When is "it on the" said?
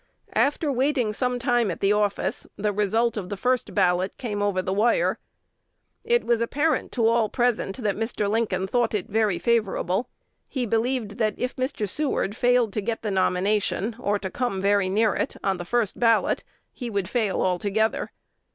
15.13-15.65